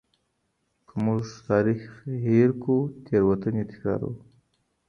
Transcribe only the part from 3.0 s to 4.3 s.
تېروتني تکراروو.